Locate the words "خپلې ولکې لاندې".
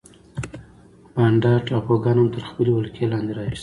2.49-3.31